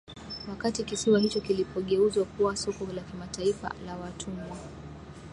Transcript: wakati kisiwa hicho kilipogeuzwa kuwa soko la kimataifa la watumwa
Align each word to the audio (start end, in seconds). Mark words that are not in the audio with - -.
wakati 0.49 0.83
kisiwa 0.83 1.19
hicho 1.19 1.41
kilipogeuzwa 1.41 2.25
kuwa 2.25 2.55
soko 2.57 2.85
la 2.95 3.01
kimataifa 3.01 3.73
la 3.85 3.95
watumwa 3.95 4.57